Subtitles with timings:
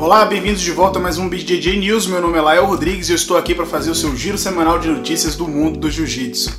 [0.00, 2.06] Olá, bem-vindos de volta a mais um BJJ News.
[2.06, 4.78] Meu nome é Lael Rodrigues e eu estou aqui para fazer o seu giro semanal
[4.78, 6.50] de notícias do mundo do jiu-jitsu.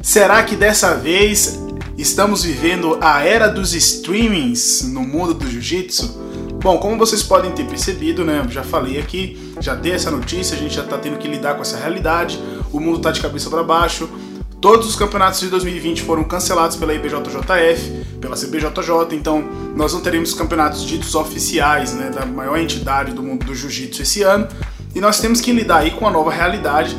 [0.00, 1.58] Será que dessa vez
[1.98, 6.22] estamos vivendo a era dos streamings no mundo do jiu-jitsu?
[6.62, 10.58] Bom, como vocês podem ter percebido, né, já falei aqui, já dei essa notícia, a
[10.60, 12.40] gente já está tendo que lidar com essa realidade,
[12.72, 14.08] o mundo está de cabeça para baixo,
[14.64, 19.44] Todos os campeonatos de 2020 foram cancelados pela IBJJF, pela CBJJ, então
[19.76, 24.22] nós não teremos campeonatos ditos oficiais né, da maior entidade do mundo do jiu-jitsu esse
[24.22, 24.48] ano,
[24.94, 26.96] e nós temos que lidar aí com a nova realidade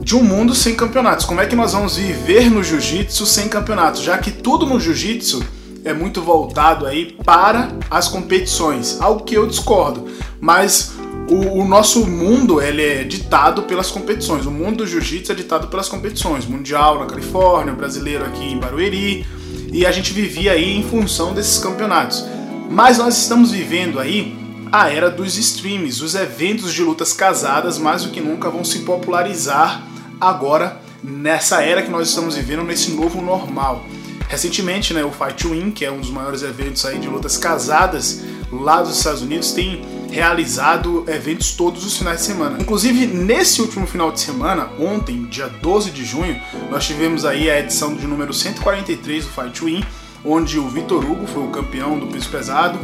[0.00, 1.26] de um mundo sem campeonatos.
[1.26, 4.00] Como é que nós vamos viver no jiu-jitsu sem campeonatos?
[4.00, 5.44] Já que tudo no jiu-jitsu
[5.84, 10.06] é muito voltado aí para as competições, algo que eu discordo,
[10.40, 10.94] mas
[11.28, 14.44] o, o, nosso mundo ele é ditado pelas competições.
[14.46, 16.46] O mundo do jiu-jitsu é ditado pelas competições.
[16.46, 19.26] Mundial na Califórnia, brasileiro aqui em Barueri.
[19.72, 22.24] E a gente vivia aí em função desses campeonatos.
[22.70, 24.36] Mas nós estamos vivendo aí
[24.70, 26.02] a era dos streams.
[26.02, 29.86] Os eventos de lutas casadas, mais do que nunca, vão se popularizar
[30.20, 33.84] agora nessa era que nós estamos vivendo, nesse novo normal.
[34.28, 38.22] Recentemente, né, o Fight Win, que é um dos maiores eventos aí de lutas casadas
[38.50, 42.56] lá dos Estados Unidos, tem realizado eventos todos os finais de semana.
[42.60, 47.58] Inclusive, nesse último final de semana, ontem, dia 12 de junho, nós tivemos aí a
[47.58, 49.84] edição de número 143 do Fight Win,
[50.24, 52.78] onde o Vitor Hugo foi o campeão do peso pesado,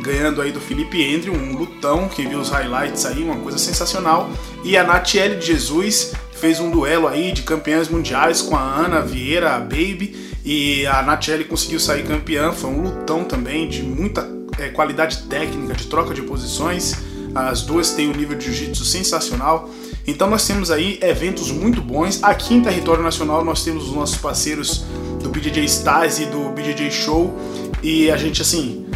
[0.00, 4.30] ganhando aí do Felipe Andrew, um lutão, quem viu os highlights aí, uma coisa sensacional.
[4.62, 9.00] E a Natiele de Jesus fez um duelo aí de campeãs mundiais com a Ana
[9.00, 10.14] Vieira, a Baby,
[10.44, 15.74] e a Natiele conseguiu sair campeã, foi um lutão também de muita é, qualidade técnica,
[15.74, 16.94] de troca de posições.
[17.34, 19.68] As duas têm um nível de jiu-jitsu sensacional.
[20.06, 22.22] Então nós temos aí eventos muito bons.
[22.22, 24.84] Aqui em território nacional nós temos os nossos parceiros
[25.22, 27.36] do BJJ Stars e do BJJ Show.
[27.82, 28.86] E a gente assim,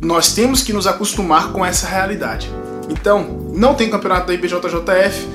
[0.00, 2.50] nós temos que nos acostumar com essa realidade.
[2.88, 5.28] Então, não tem campeonato da IBJJF,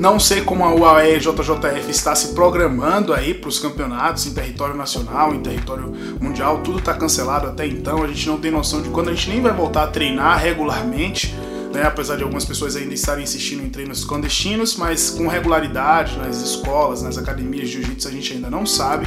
[0.00, 4.74] não sei como a UAE JJF está se programando aí para os campeonatos em território
[4.74, 8.02] nacional, em território mundial, tudo está cancelado até então.
[8.02, 11.34] A gente não tem noção de quando a gente nem vai voltar a treinar regularmente,
[11.74, 11.82] né?
[11.82, 17.02] apesar de algumas pessoas ainda estarem insistindo em treinos clandestinos, mas com regularidade nas escolas,
[17.02, 19.06] nas academias de jiu-jitsu a gente ainda não sabe.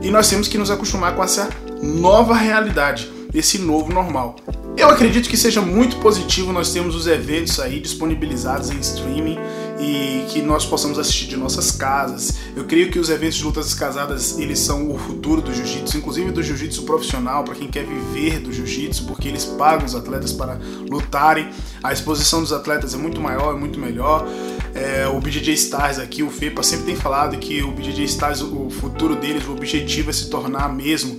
[0.00, 1.50] E nós temos que nos acostumar com essa
[1.82, 4.36] nova realidade, esse novo normal.
[4.76, 9.38] Eu acredito que seja muito positivo nós temos os eventos aí disponibilizados em streaming
[9.78, 12.34] e que nós possamos assistir de nossas casas.
[12.54, 16.30] Eu creio que os eventos de lutas casadas, eles são o futuro do jiu-jitsu, inclusive
[16.30, 20.58] do jiu-jitsu profissional, para quem quer viver do jiu-jitsu, porque eles pagam os atletas para
[20.88, 21.50] lutarem.
[21.82, 24.26] A exposição dos atletas é muito maior, é muito melhor.
[24.74, 28.70] É, o BJJ Stars aqui, o FEPA sempre tem falado que o BJJ Stars, o
[28.70, 31.18] futuro deles, o objetivo é se tornar mesmo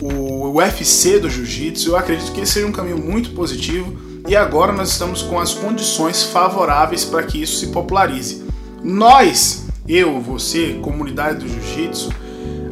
[0.00, 1.90] o UFC do jiu-jitsu.
[1.90, 5.54] Eu acredito que esse seja um caminho muito positivo e agora nós estamos com as
[5.54, 8.44] condições favoráveis para que isso se popularize.
[8.82, 12.10] Nós, eu, você, comunidade do jiu-jitsu,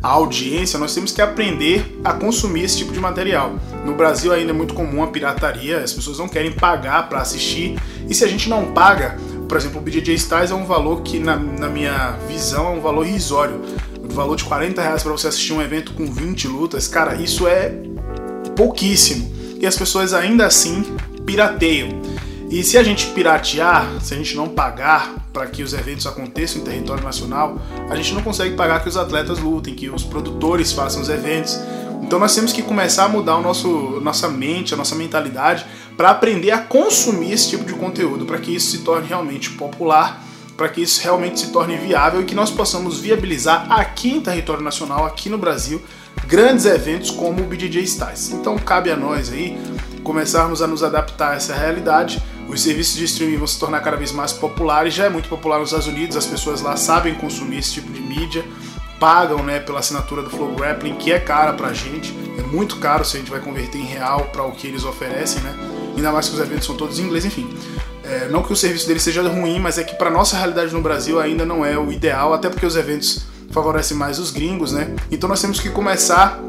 [0.02, 3.54] a audiência, nós temos que aprender a consumir esse tipo de material.
[3.86, 7.78] No Brasil ainda é muito comum a pirataria, as pessoas não querem pagar para assistir,
[8.08, 9.16] e se a gente não paga,
[9.48, 12.80] por exemplo, o BJJ Styles é um valor que, na, na minha visão, é um
[12.80, 13.60] valor irrisório.
[14.02, 17.46] O valor de 40 reais para você assistir um evento com 20 lutas, cara, isso
[17.46, 17.72] é
[18.56, 19.32] pouquíssimo.
[19.58, 20.84] E as pessoas ainda assim
[21.24, 21.88] pirateiam.
[22.50, 26.60] E se a gente piratear, se a gente não pagar para que os eventos aconteçam
[26.62, 30.70] em território nacional, a gente não consegue pagar que os atletas lutem, que os produtores
[30.72, 31.58] façam os eventos.
[32.02, 36.10] Então nós temos que começar a mudar o nosso, nossa mente, a nossa mentalidade para
[36.10, 40.22] aprender a consumir esse tipo de conteúdo, para que isso se torne realmente popular,
[40.56, 44.62] para que isso realmente se torne viável e que nós possamos viabilizar aqui em território
[44.62, 45.82] nacional, aqui no Brasil,
[46.26, 48.30] grandes eventos como o BJJ Styles.
[48.32, 49.58] Então cabe a nós aí
[50.04, 52.22] começarmos a nos adaptar a essa realidade.
[52.48, 55.58] Os serviços de streaming vão se tornar cada vez mais populares, já é muito popular
[55.58, 58.44] nos Estados Unidos, as pessoas lá sabem consumir esse tipo de mídia,
[59.00, 63.04] pagam né, pela assinatura do Flow Grappling, que é cara pra gente, é muito caro
[63.04, 65.54] se a gente vai converter em real para o que eles oferecem, né?
[65.96, 67.48] Ainda mais que os eventos são todos em inglês, enfim.
[68.04, 70.82] É, não que o serviço deles seja ruim, mas é que para nossa realidade no
[70.82, 74.94] Brasil ainda não é o ideal, até porque os eventos favorecem mais os gringos, né?
[75.10, 76.40] Então nós temos que começar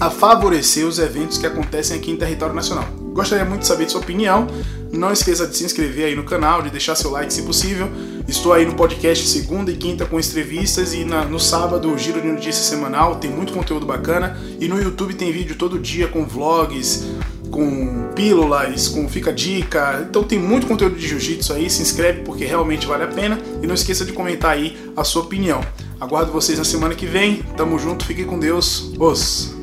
[0.00, 2.86] a favorecer os eventos que acontecem aqui em território nacional.
[3.18, 4.46] Gostaria muito de saber de sua opinião.
[4.92, 7.90] Não esqueça de se inscrever aí no canal, de deixar seu like se possível.
[8.28, 12.20] Estou aí no podcast segunda e quinta com entrevistas e na, no sábado o Giro
[12.20, 14.38] de Notícias semanal, tem muito conteúdo bacana.
[14.60, 17.08] E no YouTube tem vídeo todo dia com vlogs,
[17.50, 20.06] com pílulas, com fica dica.
[20.08, 23.66] Então tem muito conteúdo de jiu-jitsu aí, se inscreve porque realmente vale a pena e
[23.66, 25.60] não esqueça de comentar aí a sua opinião.
[26.00, 27.42] Aguardo vocês na semana que vem.
[27.56, 28.92] Tamo junto, fiquem com Deus.
[28.96, 29.57] Os